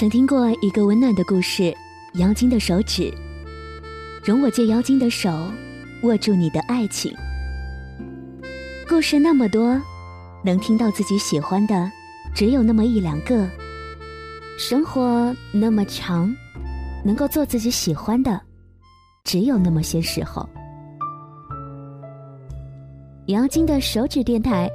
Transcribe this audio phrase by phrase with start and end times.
[0.00, 1.76] 曾听过一个温暖的故事，
[2.14, 3.12] 妖精的手指。
[4.24, 5.30] 容我借妖精的手，
[6.04, 7.14] 握住你的爱情。
[8.88, 9.78] 故事那么多，
[10.42, 11.92] 能听到自己喜欢的，
[12.34, 13.46] 只有那么一两个。
[14.56, 16.34] 生活那么长，
[17.04, 18.40] 能够做自己喜欢的，
[19.22, 20.48] 只有那么些时候。
[23.26, 24.66] 妖精的手指电台，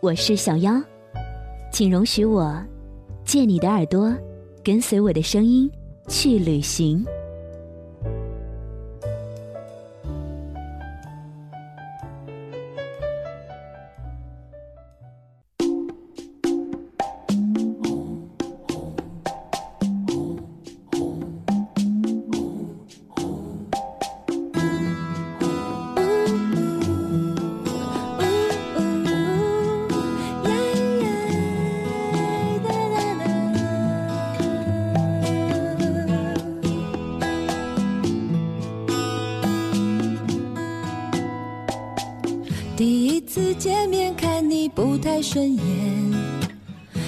[0.00, 0.80] 我是小妖，
[1.70, 2.58] 请容许我
[3.26, 4.10] 借你的耳朵。
[4.64, 5.70] 跟随我的声音
[6.08, 7.04] 去旅行。
[45.24, 45.62] 顺眼，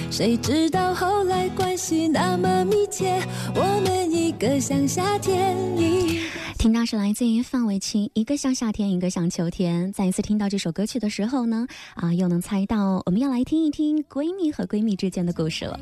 [0.09, 3.21] 谁知道后来关系那么密切，
[3.53, 6.21] 我们一个像夏天一。
[6.57, 9.93] 听到是来自于范玮琪，一个像夏天，一个像秋天。
[9.93, 15.79] 再一次听到这首歌曲的时候呢，啊，又能猜到我们要来听一听闺蜜和闺蜜之间的故事了。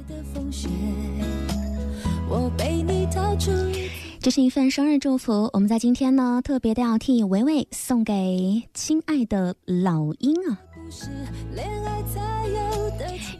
[4.19, 10.59] 这是一份生日祝福，我们在今天呢，特别的要替维维送给亲爱的老鹰啊。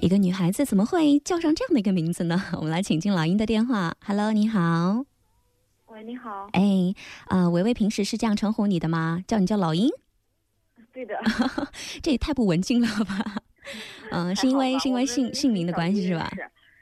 [0.01, 2.39] 一个女孩子怎么会叫上这样的一个名字呢？
[2.53, 3.95] 我们来请进老鹰的电话。
[4.05, 5.03] Hello，你好。
[5.88, 6.47] 喂，你好。
[6.53, 6.61] 哎，
[7.29, 9.23] 呃，维维平时是这样称呼你的吗？
[9.27, 9.89] 叫你叫老鹰？
[10.93, 11.16] 对的。
[12.03, 13.41] 这也太不文静了吧？
[14.11, 16.31] 嗯， 是因为是因为姓姓名的关系是吧？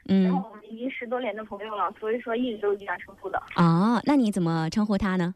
[0.06, 0.24] 嗯。
[0.24, 3.42] 然后我们已经十多年的朋友了，所以说一直都这样称呼的。
[3.56, 5.34] 哦，那你怎么称呼他呢？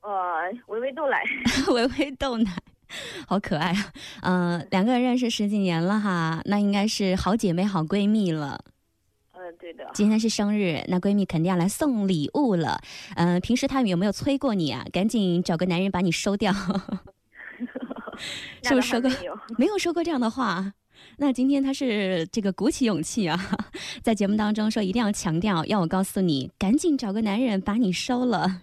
[0.00, 1.22] 呃，维维豆奶。
[1.68, 2.50] 维维豆奶。
[3.26, 3.92] 好可爱啊！
[4.22, 8.60] 嗯，两个人认识十几年了哈，那应该是好姐妹、好闺蜜了。
[9.32, 9.84] 嗯，对的。
[9.92, 12.80] 今天是生日，那闺蜜肯定要来送礼物了。
[13.16, 14.84] 嗯，平时她有没有催过你啊？
[14.92, 16.52] 赶紧找个男人把你收掉。
[18.62, 19.10] 是不是说过？
[19.58, 20.72] 没有说过这样的话。
[21.18, 23.58] 那今天她是这个鼓起勇气啊，
[24.02, 28.62] 在节目当中说一定要强调，要我告诉你，赶紧找个男人把你收了。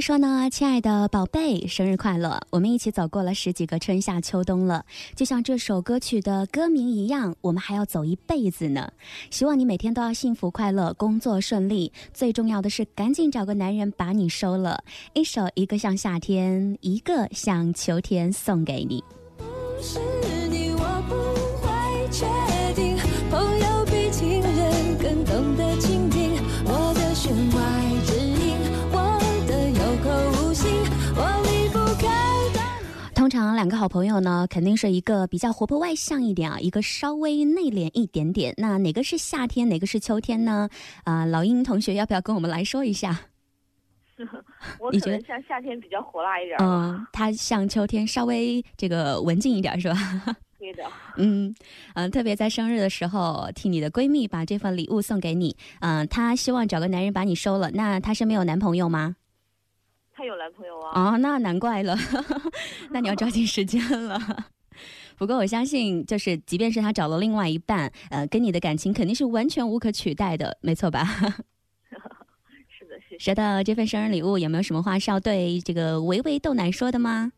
[0.00, 2.40] 说呢，亲爱的宝贝，生日快乐！
[2.50, 4.84] 我们一起走过了十几个春夏秋冬了，
[5.16, 8.92] 就像这首歌曲的歌名一样，我们还要走一辈子呢。
[9.30, 11.92] 希望你每天都要幸福快乐，工作顺利。
[12.12, 14.82] 最重要的是，赶紧找个男人把你收了。
[15.14, 19.02] 一首《一个像夏天，一个像秋天》送给你。
[33.58, 38.54] 两个好朋友呢，肯定是一个比较活泼外向一点啊，一个稍微内敛一点点。
[38.56, 40.68] 那哪个是夏天，哪个是秋天呢？
[41.02, 43.18] 啊，老鹰同学要不要跟我们来说一下？
[44.78, 46.56] 我觉得像夏天比较火辣一点。
[46.60, 49.96] 嗯，他像秋天稍微这个文静一点，是吧？
[50.56, 50.84] 对的。
[51.18, 51.52] 嗯
[51.94, 55.56] 嗯，特别在生日的时候，替你的闺蜜把这份礼物送给你。
[55.80, 57.72] 嗯，她希望找个男人把你收了。
[57.72, 59.16] 那她身边有男朋友吗？
[60.18, 61.00] 他有男朋友啊？
[61.00, 61.96] 啊，那难怪了，
[62.90, 64.18] 那你要抓紧时间了。
[65.16, 71.04] 不过我相信，就是即便是他找了另外一半，呃，跟你的感情肯定是完全无可取代的，没错吧？
[72.68, 73.18] 是的，是的。
[73.20, 77.30] 收到这份生日礼物，有没有什么话是要对这个维维豆奶说的吗？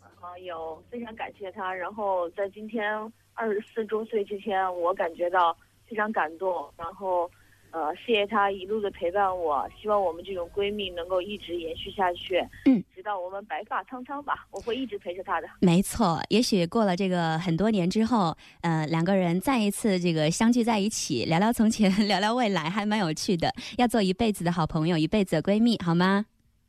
[0.00, 1.74] 啊，有，非常感谢他。
[1.74, 2.90] 然后在今天
[3.34, 5.54] 二十四周岁之前，我感觉到
[5.86, 6.72] 非常感动。
[6.78, 7.30] 然后。
[7.74, 15.48] 呃，谢谢她一路的陪伴我，希望我们这种闺蜜能够一直延续下去，嗯，直到我们白发苍苍吧，我会一直陪着她的。
[15.60, 23.52] 没错，也许过了这个很多年之后，呃，两个人再一次这个相聚在一起，聊聊从前， 聊聊未来，还蛮有趣的。
[23.76, 26.26] 要做一辈子的好朋友，一辈子的闺蜜，好吗？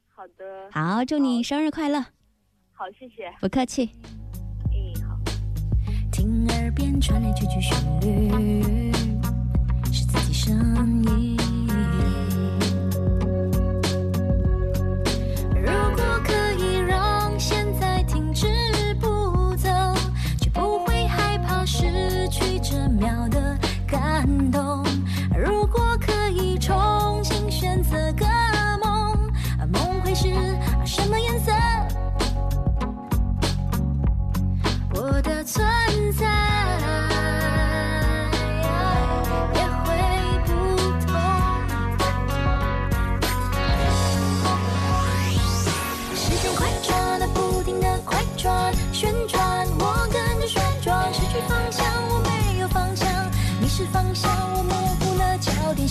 [0.10, 0.72] 好的。
[0.72, 2.00] 好，祝你生日快乐。
[2.74, 3.32] 好，谢谢。
[3.40, 3.92] 不客气。
[4.74, 5.16] 嗯，好。
[6.12, 9.05] 听耳边传来句句旋律。
[10.46, 10.56] 声
[11.06, 11.45] 音。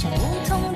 [0.05, 0.74] 很不同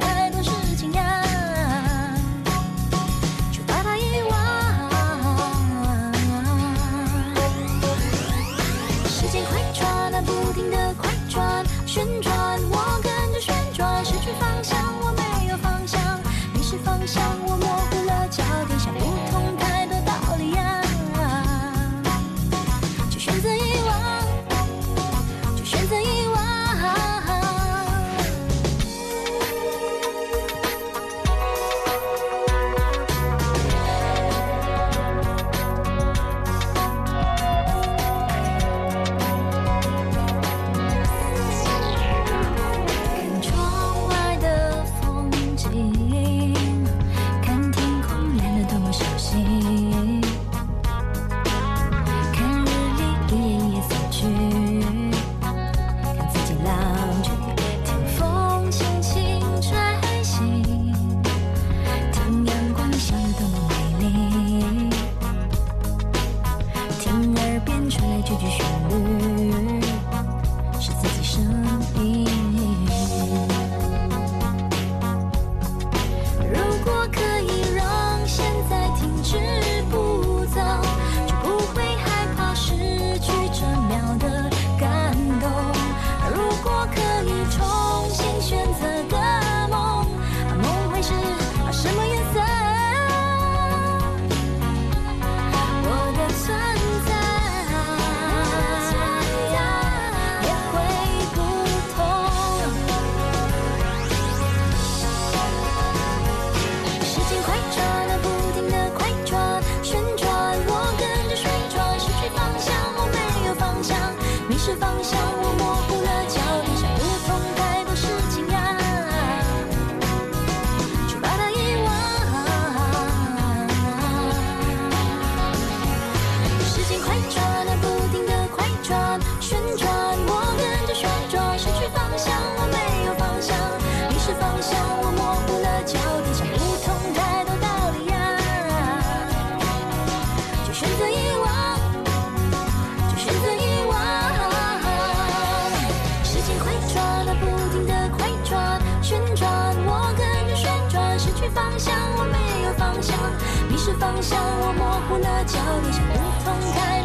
[153.98, 156.14] 方向我模糊了焦点想不
[156.44, 156.97] 通该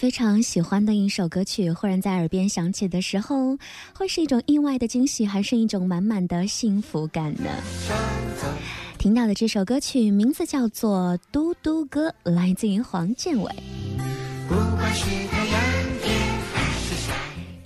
[0.00, 3.58] 非常喜欢的一首歌曲，忽然在耳边响起的时候，
[3.94, 7.50] 会是一种意外的惊喜，还是一种满满的幸福感呢？
[8.96, 13.52] 听到的这首歌曲名字叫做嘟嘟歌，来自于黄建伟。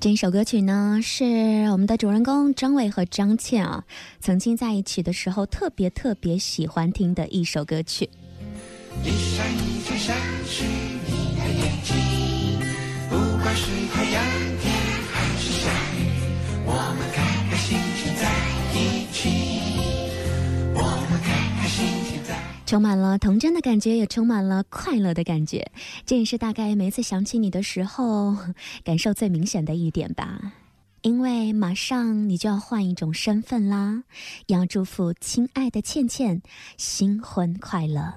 [0.00, 1.24] 这首歌曲呢，是
[1.70, 3.84] 我们的主人公张伟和张倩啊，
[4.18, 8.10] 曾经在一起的时候，特别特别喜欢听的一首歌曲。
[9.04, 10.83] 一闪一闪一闪。
[13.54, 14.24] 是太阳
[14.60, 14.74] 天
[15.12, 16.10] 还是下雨
[16.66, 18.28] 我们开开心心在
[18.74, 19.20] 一起
[20.74, 22.34] 我们开开心心在
[22.66, 25.70] 充满了童真的感觉也充满了快乐的感觉。
[26.04, 28.36] 这也是大概每次想起你的时候
[28.82, 30.52] 感受最明显的一点吧。
[31.02, 34.02] 因为马上你就要换一种身份啦
[34.46, 36.42] 要祝福亲爱的倩倩
[36.76, 38.14] 新婚快乐。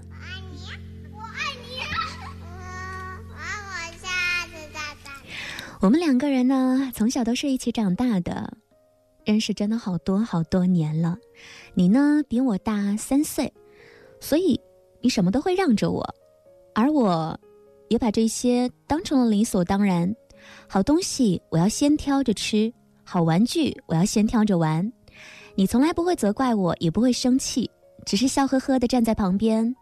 [5.87, 8.51] 我们两个人呢，从小都是一起长大的，
[9.23, 11.17] 认识真的好多好多年了。
[11.75, 13.49] 你呢，比我大三岁，
[14.19, 14.59] 所以
[14.99, 16.05] 你什么都会让着我，
[16.75, 17.39] 而我，
[17.87, 20.13] 也把这些当成了理所当然。
[20.67, 22.69] 好东西我要先挑着吃，
[23.05, 24.91] 好玩具我要先挑着玩。
[25.55, 27.71] 你从来不会责怪我，也不会生气，
[28.05, 29.73] 只是笑呵呵的站在旁边，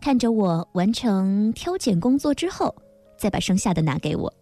[0.00, 2.74] 看着我完成挑拣工作之后，
[3.16, 4.34] 再把剩下的拿给我。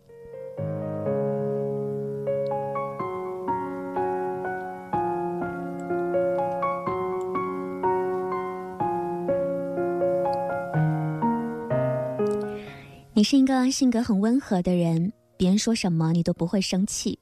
[13.23, 17.17] 你是一个性格很温和的人，别人说什么你都不会生气。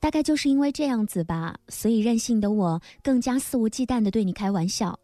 [0.00, 4.98] 大概就是因为这样子吧，所以任性的我更加肆无忌惮的对你开玩笑。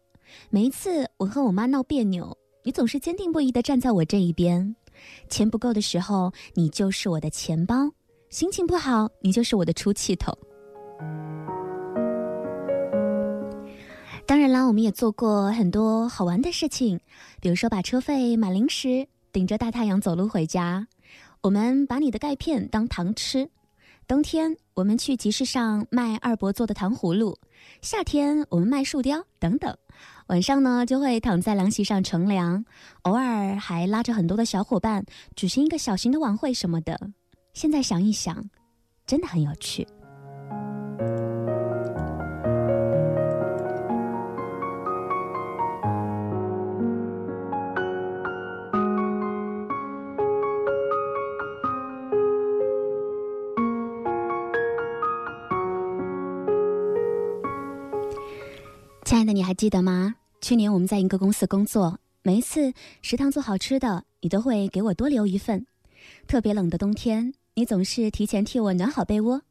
[0.49, 4.75] 每一次我和我妈闹别扭，你总是坚定不移的站在我这一边。
[5.29, 7.87] 钱不够的时候，你就是我的钱包；
[8.31, 10.35] 心情不好，你就是我的出气筒。
[14.25, 16.99] 当然啦，我们也做过很多好玩的事情，
[17.39, 20.87] 比如说把车费、买零食，顶着大太阳走路回家。
[21.41, 23.49] 我们把你的钙片当糖吃。
[24.07, 27.37] 冬天我们去集市上卖二伯做的糖葫芦，
[27.81, 29.75] 夏天我们卖树雕等等。
[30.27, 32.63] 晚上呢就会躺在凉席上乘凉，
[33.01, 35.03] 偶尔还拉着很多的小伙伴
[35.35, 36.97] 举行一个小型的晚会什么的。
[37.53, 38.49] 现在想一想，
[39.05, 39.85] 真的很有趣。
[59.05, 60.15] 亲爱的，你还记得吗？
[60.41, 65.63] 去年我们在一个公司工作，每一次食堂做好吃的，你都会给我多留一份。
[66.25, 69.43] 特别冷的冬天，你总是提前替我暖好被窝。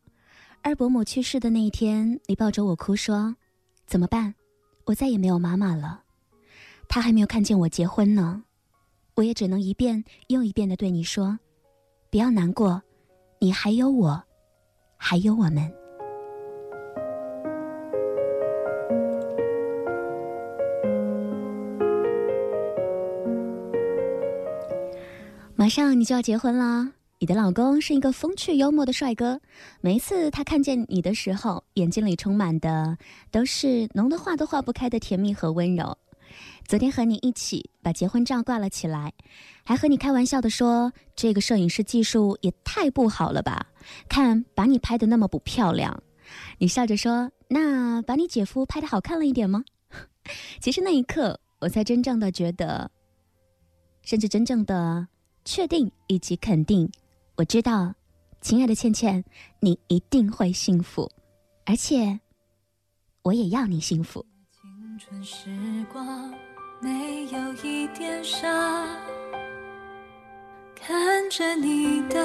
[0.61, 3.37] 二伯母去世的那一天，你抱着我哭说
[3.87, 4.35] ：“怎么办？
[4.87, 6.03] 我再也没有妈妈了。
[6.89, 8.43] 她还没有看见我结婚呢。”
[9.15, 11.39] 我也只能一遍又一遍的对你说
[12.11, 12.83] ：“不要难过，
[13.39, 14.21] 你还有我，
[14.97, 15.73] 还有我们。”
[25.65, 26.93] 马上你就要结婚啦！
[27.19, 29.41] 你的老公是一个风趣幽默的帅哥，
[29.81, 32.99] 每一次他看见你的时候，眼睛里充满的
[33.31, 35.97] 都是浓的化都化不开的甜蜜和温柔。
[36.69, 39.11] 昨天和你一起把结婚照挂了起来，
[39.65, 43.67] 还和你开玩笑的说：“这个摄影师技术也太不好了吧？
[44.07, 45.99] 看把你拍的那么不漂亮。”
[46.61, 49.65] 你笑着说：“那把你姐夫拍的好看了一点吗？”
[50.61, 52.91] 其实那一刻，我才真正的觉得，
[54.03, 55.09] 甚至真正的。
[55.45, 56.91] 确定以及肯定，
[57.37, 57.95] 我知道，
[58.41, 59.25] 亲爱的倩倩，
[59.61, 61.11] 你一定会幸福，
[61.67, 62.19] 而且，
[63.23, 64.25] 我也要你幸福。
[64.51, 66.33] 青春时光
[66.81, 68.49] 没有一点傻，
[70.75, 72.19] 看着你的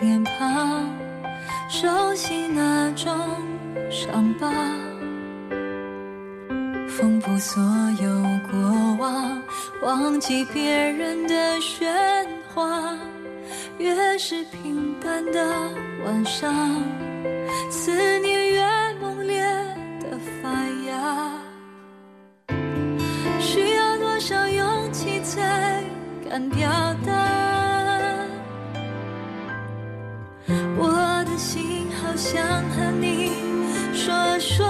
[0.00, 0.88] 脸庞，
[1.68, 3.12] 熟悉那种
[3.90, 4.50] 伤疤，
[6.96, 7.62] 缝补所
[8.00, 8.08] 有
[8.50, 9.42] 过往，
[9.82, 11.86] 忘记别人的喧
[12.54, 12.96] 哗。
[13.76, 15.44] 越是平淡的
[16.06, 16.82] 晚上，
[17.70, 18.64] 思念越
[18.98, 19.42] 猛烈
[20.00, 20.48] 的发
[20.88, 21.30] 芽。
[23.40, 25.84] 需要多少勇气才
[26.30, 26.70] 敢表
[27.04, 27.12] 达？
[30.78, 33.32] 我的心好想和你
[33.92, 34.66] 说说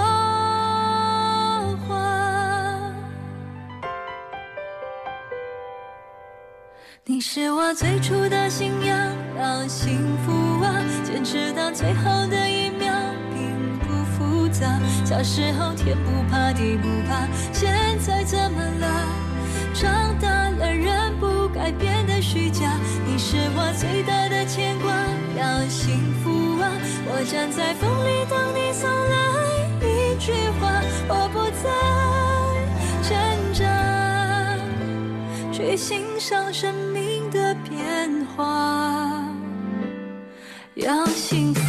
[7.17, 8.95] 你是我最初的信仰，
[9.35, 10.69] 让幸福啊
[11.03, 12.93] 坚持到最后的一秒，
[13.33, 14.79] 并不复杂。
[15.03, 18.87] 小时候天不怕地不怕，现在怎么了？
[19.73, 22.71] 长大了人不该变得虚假。
[23.07, 24.93] 你是我最大的牵挂，
[25.41, 26.69] 要幸福啊！
[27.07, 30.69] 我站在风里等你送来一句话，
[31.07, 32.26] 我不在
[35.57, 39.27] 去欣赏生命的变化，
[40.75, 41.66] 要幸福。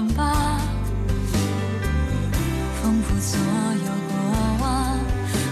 [0.00, 0.58] 伤疤，
[2.82, 4.16] 丰富所有过
[4.62, 4.98] 往，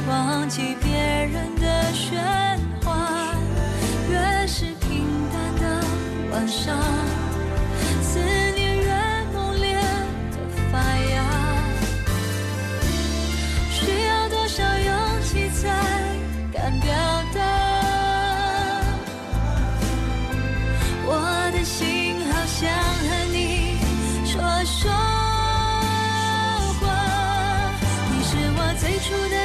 [0.09, 2.17] 忘记别人的喧
[2.83, 3.35] 哗。
[4.11, 5.85] 越是平淡的
[6.33, 6.75] 晚上，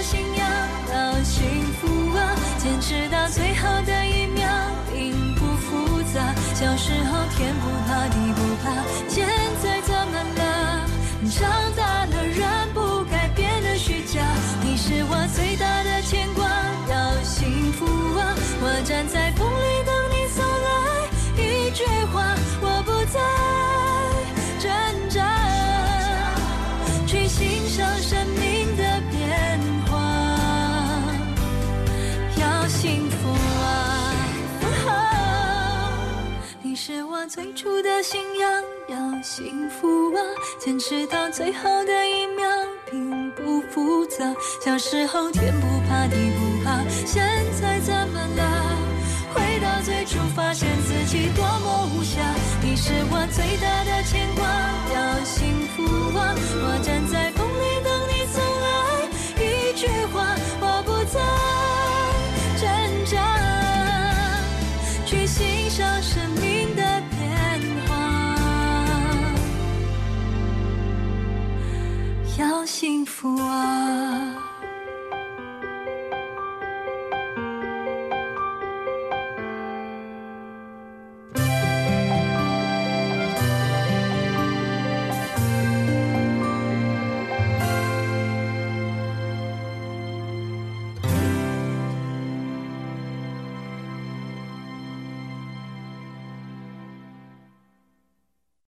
[0.04, 0.46] 信仰，
[0.92, 2.36] 要幸福啊！
[2.58, 4.46] 坚持到最后的一秒，
[4.92, 6.36] 并不复杂。
[6.54, 9.26] 小时候天不怕地不怕，现
[9.64, 10.86] 在怎么了？
[11.32, 12.44] 长大了，人
[12.74, 14.20] 不该变得虚假。
[14.62, 16.46] 你是我最大的牵挂，
[16.90, 17.86] 要幸福
[18.20, 18.36] 啊！
[18.62, 19.48] 我站在风
[36.86, 40.20] 是我最初的信仰，要幸福啊！
[40.60, 42.46] 坚持到最后的一秒，
[42.92, 44.18] 并不复杂。
[44.62, 47.24] 小时候天不怕地不怕，现
[47.58, 48.78] 在怎么了？
[49.34, 52.20] 回到最初，发现自己多么无暇。
[52.62, 54.44] 你是我最大的牵挂，
[54.94, 55.84] 要幸福
[56.20, 56.36] 啊！
[56.36, 58.68] 我站在风里等你送来
[59.40, 61.16] 一句话，我不再
[62.60, 63.16] 挣扎。
[65.06, 66.43] 去欣赏生命
[72.84, 73.83] 幸福啊！